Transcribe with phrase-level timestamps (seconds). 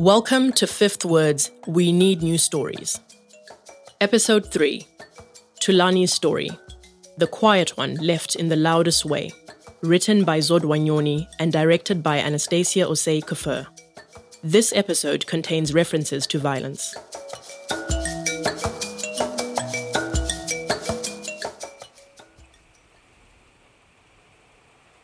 [0.00, 2.98] Welcome to Fifth Word's We Need New Stories.
[4.00, 4.86] Episode 3
[5.60, 6.48] Thulani's Story
[7.18, 9.30] The Quiet One Left in the Loudest Way.
[9.82, 13.66] Written by Zodwa Nyoni and directed by Anastasia Osei-Kuffour.
[14.42, 16.94] This episode contains references to violence.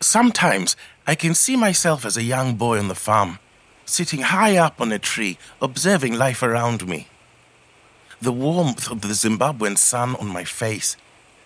[0.01, 0.75] Sometimes
[1.07, 3.39] I can see myself as a young boy on the farm,
[3.87, 7.09] sitting high up on a tree, observing life around me.
[8.21, 10.97] The warmth of the Zimbabwean sun on my face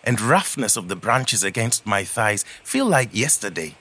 [0.02, 3.76] and roughness of the branches against my thighs feel like yesterday.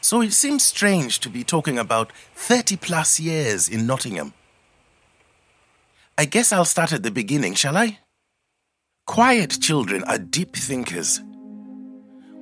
[0.00, 4.32] So it seems strange to be talking about 30 plus years in Nottingham.
[6.18, 7.98] I guess I'll start at the beginning, shall I?
[9.06, 11.20] Quiet children are deep thinkers.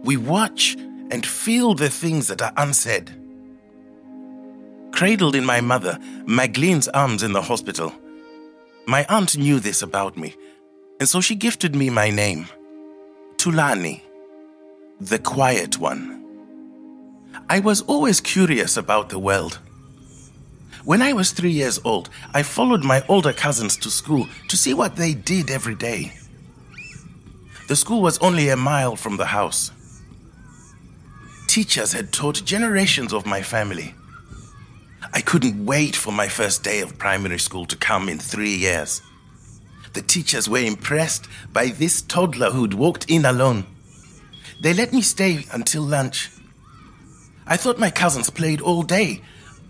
[0.02, 0.77] We watch
[1.10, 3.19] and feel the things that are unsaid.
[5.01, 7.91] Cradled in my mother, Magline's arms in the hospital,
[8.87, 10.37] my aunt knew this about me,
[10.98, 12.45] and so she gifted me my name
[13.39, 14.03] Thulani,
[15.01, 16.23] the quiet one.
[17.48, 19.59] I was always curious about the world.
[20.84, 24.75] When I was three years old, I followed my older cousins to school to see
[24.75, 26.12] what they did every day.
[27.69, 29.73] The school was only a mile from the house
[31.51, 33.93] teachers had taught generations of my family.
[35.12, 39.03] I couldn't wait for my first day of primary school to come in three years.
[39.92, 43.66] The teachers were impressed by this toddler who'd walked in alone.
[44.62, 46.31] They let me stay until lunch.
[47.47, 49.22] I thought my cousins played all day,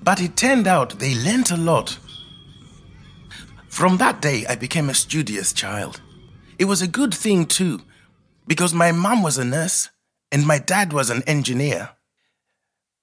[0.02, 1.98] but it turned out they learnt a lot.
[3.68, 6.00] From that day, I became a studious child.
[6.58, 7.80] It was a good thing, too,
[8.46, 9.88] because my mum was a nurse
[10.30, 11.90] and my dad was an engineer.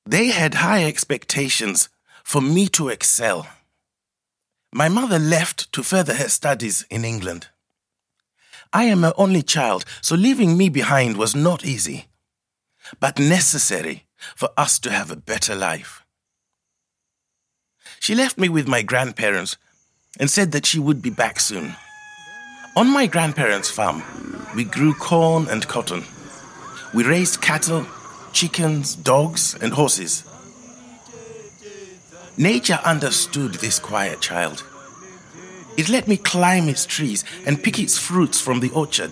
[0.05, 1.89] They had high expectations
[2.27, 3.47] for me to excel.
[4.73, 7.47] My mother left to further her studies in England.
[8.73, 12.07] I am her only child, so leaving me behind was not easy,
[12.99, 16.03] but necessary for us to have a better life.
[18.01, 19.55] She left me with my grandparents
[20.19, 21.77] and said that she would be back soon.
[22.75, 24.03] On my grandparents' farm,
[24.53, 26.03] we grew corn and cotton.
[26.93, 27.85] We raised cattle,
[28.33, 30.25] chickens, dogs, and horses.
[32.37, 34.63] Nature understood this quiet child.
[35.75, 39.11] It let me climb its trees and pick its fruits from the orchard.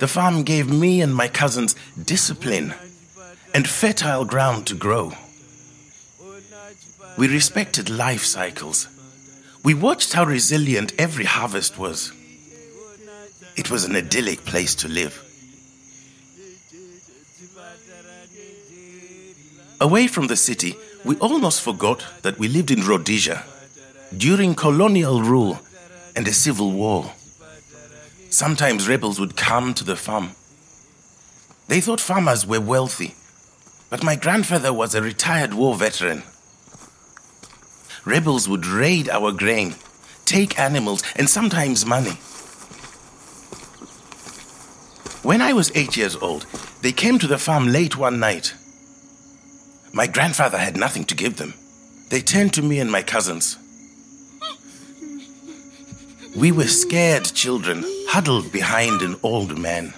[0.00, 2.74] The farm gave me and my cousins discipline
[3.54, 5.12] and fertile ground to grow.
[7.16, 8.88] We respected life cycles.
[9.62, 12.12] We watched how resilient every harvest was.
[13.56, 15.26] It was an idyllic place to live.
[19.80, 23.44] Away from the city, we almost forgot that we lived in Rhodesia
[24.16, 25.58] during colonial rule
[26.14, 27.12] and a civil war.
[28.28, 30.30] Sometimes rebels would come to the farm.
[31.68, 33.14] They thought farmers were wealthy,
[33.88, 36.22] but my grandfather was a retired war veteran.
[38.04, 39.76] Rebels would raid our grain,
[40.24, 42.18] take animals, and sometimes money.
[45.22, 46.46] When I was eight years old,
[46.82, 48.54] they came to the farm late one night
[49.92, 51.54] my grandfather had nothing to give them.
[52.10, 53.56] They turned to me and my cousins.
[56.36, 59.92] We were scared children, huddled behind an old man.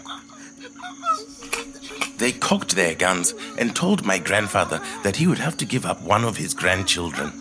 [2.17, 6.01] They cocked their guns and told my grandfather that he would have to give up
[6.03, 7.33] one of his grandchildren.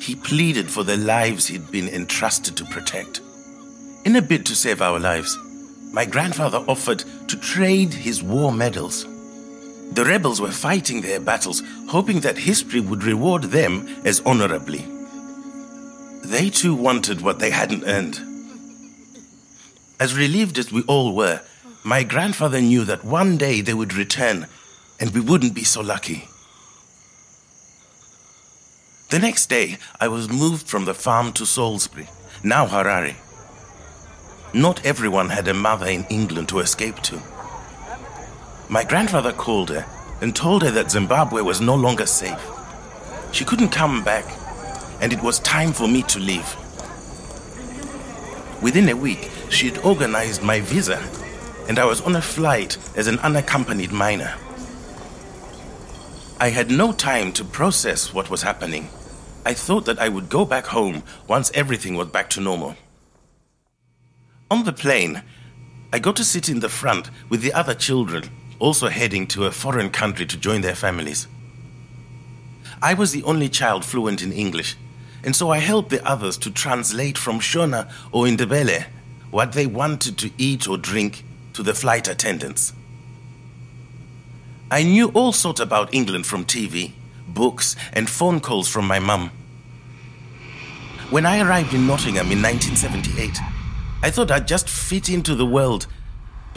[0.00, 3.20] He pleaded for the lives he'd been entrusted to protect.
[4.04, 5.36] In a bid to save our lives,
[5.92, 9.06] my grandfather offered to trade his war medals.
[9.92, 14.86] The rebels were fighting their battles, hoping that history would reward them as honorably.
[16.24, 18.20] They too wanted what they hadn't earned.
[19.98, 21.40] As relieved as we all were,
[21.84, 24.46] my grandfather knew that one day they would return
[25.00, 26.28] and we wouldn't be so lucky.
[29.08, 32.08] The next day, I was moved from the farm to Salisbury,
[32.42, 33.14] now Harare.
[34.52, 37.22] Not everyone had a mother in England to escape to.
[38.68, 39.86] My grandfather called her
[40.20, 42.40] and told her that Zimbabwe was no longer safe.
[43.30, 44.24] She couldn't come back,
[45.00, 46.56] and it was time for me to leave.
[48.60, 50.98] Within a week, she had organized my visa,
[51.68, 54.34] and I was on a flight as an unaccompanied minor.
[56.40, 58.88] I had no time to process what was happening.
[59.44, 62.74] I thought that I would go back home once everything was back to normal.
[64.50, 65.22] On the plane,
[65.92, 69.50] I got to sit in the front with the other children also heading to a
[69.50, 71.28] foreign country to join their families.
[72.82, 74.76] I was the only child fluent in English,
[75.22, 78.86] and so I helped the others to translate from Shona or Indebele
[79.30, 81.24] what they wanted to eat or drink
[81.54, 82.72] to the flight attendants.
[84.70, 86.92] I knew all sorts about England from TV,
[87.28, 89.30] books, and phone calls from my mum.
[91.10, 93.38] When I arrived in Nottingham in 1978,
[94.02, 95.86] I thought I'd just fit into the world,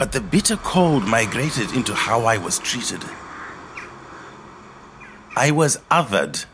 [0.00, 3.04] but the bitter cold migrated into how I was treated.
[5.36, 6.46] I was othered,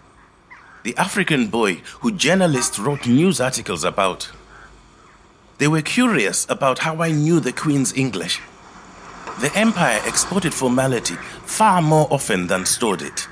[0.82, 4.32] the African boy who journalists wrote news articles about.
[5.58, 8.40] They were curious about how I knew the Queen's English.
[9.40, 11.14] The Empire exported formality
[11.44, 13.28] far more often than stored it.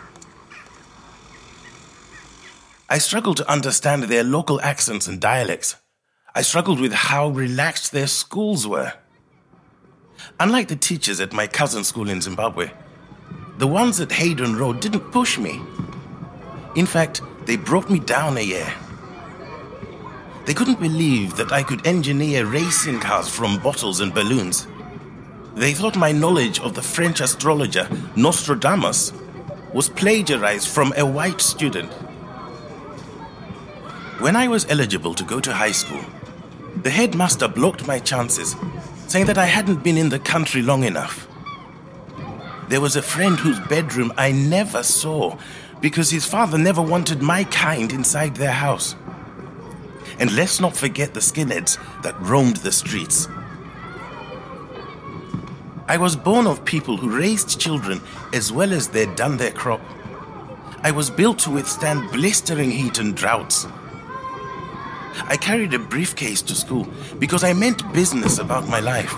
[2.88, 5.74] I struggled to understand their local accents and dialects.
[6.36, 8.92] I struggled with how relaxed their schools were.
[10.40, 12.70] Unlike the teachers at my cousin's school in Zimbabwe,
[13.58, 15.60] the ones at Haydn Road didn't push me.
[16.74, 18.72] In fact, they brought me down a year.
[20.46, 24.66] They couldn't believe that I could engineer racing cars from bottles and balloons.
[25.54, 29.12] They thought my knowledge of the French astrologer Nostradamus
[29.72, 31.90] was plagiarized from a white student.
[34.20, 36.04] When I was eligible to go to high school,
[36.82, 38.56] the headmaster blocked my chances,
[39.14, 41.28] saying that I hadn't been in the country long enough.
[42.68, 45.38] There was a friend whose bedroom I never saw
[45.80, 48.96] because his father never wanted my kind inside their house.
[50.18, 53.28] And let's not forget the skinheads that roamed the streets.
[55.86, 58.00] I was born of people who raised children
[58.32, 59.80] as well as they'd done their crop.
[60.82, 63.68] I was built to withstand blistering heat and droughts.
[65.22, 66.86] I carried a briefcase to school
[67.18, 69.14] because I meant business about my life.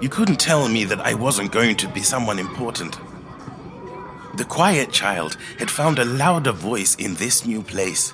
[0.00, 2.98] You couldn't tell me that I wasn't going to be someone important.
[4.36, 8.12] The quiet child had found a louder voice in this new place.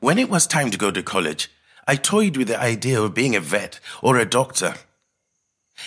[0.00, 1.50] When it was time to go to college,
[1.86, 4.74] I toyed with the idea of being a vet or a doctor.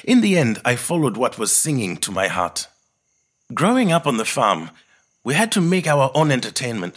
[0.03, 2.68] In the end, I followed what was singing to my heart.
[3.53, 4.69] Growing up on the farm,
[5.24, 6.95] we had to make our own entertainment.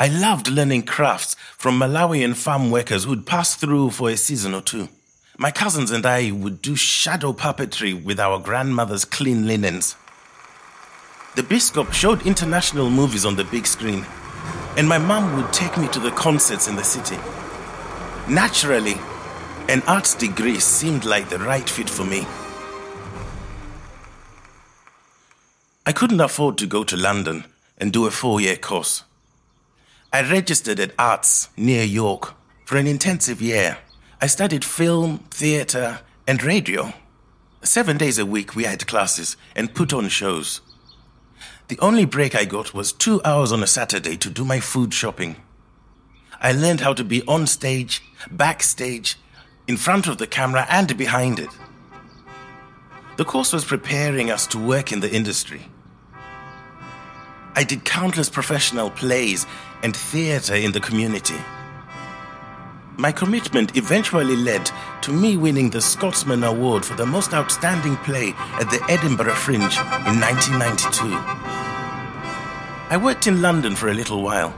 [0.00, 4.62] I loved learning crafts from Malawian farm workers who'd pass through for a season or
[4.62, 4.88] two.
[5.36, 9.96] My cousins and I would do shadow puppetry with our grandmother's clean linens.
[11.34, 14.06] The Bioscope showed international movies on the big screen,
[14.76, 17.18] and my mum would take me to the concerts in the city.
[18.28, 18.94] Naturally,
[19.68, 22.24] an arts degree seemed like the right fit for me.
[25.84, 27.46] I couldn't afford to go to London
[27.76, 29.02] and do a four year course.
[30.10, 32.34] I registered at Arts near York
[32.64, 33.76] for an intensive year.
[34.22, 36.94] I studied film, theatre, and radio.
[37.62, 40.62] Seven days a week, we had classes and put on shows.
[41.68, 44.94] The only break I got was two hours on a Saturday to do my food
[44.94, 45.36] shopping.
[46.40, 48.00] I learned how to be on stage,
[48.30, 49.16] backstage,
[49.66, 51.50] in front of the camera, and behind it.
[53.18, 55.68] The course was preparing us to work in the industry.
[57.58, 59.44] I did countless professional plays
[59.82, 61.34] and theatre in the community.
[62.96, 64.70] My commitment eventually led
[65.02, 69.76] to me winning the Scotsman Award for the most outstanding play at the Edinburgh Fringe
[70.06, 71.08] in 1992.
[72.90, 74.54] I worked in London for a little while,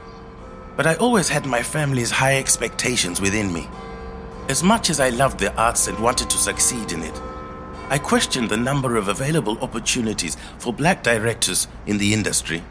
[0.76, 3.66] but I always had my family's high expectations within me.
[4.50, 7.18] As much as I loved the arts and wanted to succeed in it,
[7.88, 12.62] I questioned the number of available opportunities for black directors in the industry.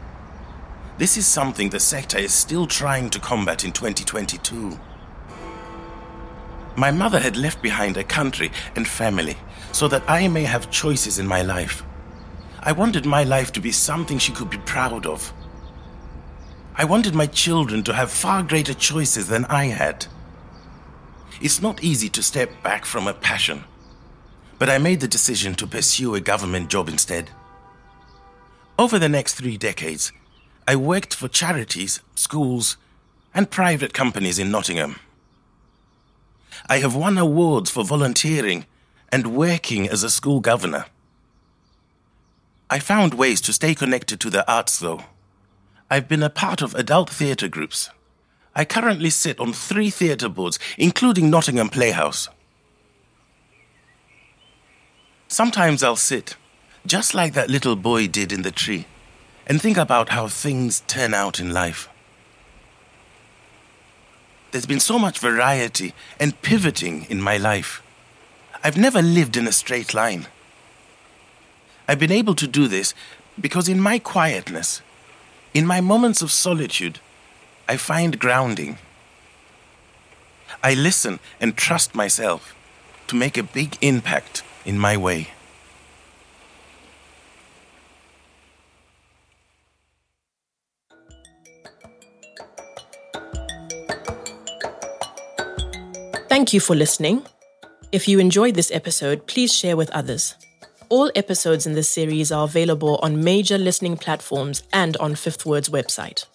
[1.00, 4.78] This is something the sector is still trying to combat in 2022.
[6.76, 9.38] My mother had left behind a country and family
[9.72, 11.82] so that I may have choices in my life.
[12.62, 15.32] I wanted my life to be something she could be proud of.
[16.74, 20.06] I wanted my children to have far greater choices than I had.
[21.40, 23.64] It's not easy to step back from a passion,
[24.58, 27.30] but I made the decision to pursue a government job instead.
[28.78, 30.12] Over the next three decades,
[30.70, 32.76] I worked for charities, schools,
[33.34, 35.00] and private companies in Nottingham.
[36.68, 38.66] I have won awards for volunteering
[39.10, 40.84] and working as a school governor.
[42.70, 45.02] I found ways to stay connected to the arts, though.
[45.90, 47.90] I've been a part of adult theatre groups.
[48.54, 52.28] I currently sit on three theatre boards, including Nottingham Playhouse.
[55.26, 56.36] Sometimes I'll sit,
[56.86, 58.86] just like that little boy did in the tree
[59.50, 61.88] and think about how things turn out in life.
[64.52, 67.82] There's been so much variety and pivoting in my life.
[68.62, 70.28] I've never lived in a straight line.
[71.88, 72.94] I've been able to do this
[73.40, 74.82] Because in my quietness,
[75.54, 77.00] in my moments of solitude,
[77.68, 78.78] I find grounding.
[80.62, 82.54] I listen and trust myself
[83.06, 85.28] to make a big impact in my way.
[96.30, 97.26] Thank you for listening.
[97.90, 100.36] If you enjoyed this episode, please share with others.
[100.88, 105.70] All episodes in this series are available on major listening platforms and on Fifth Word's
[105.70, 106.26] website.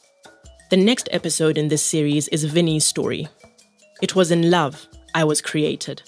[0.69, 3.29] The next episode in this series is Vinny's story.
[4.01, 6.01] It was in love I was created.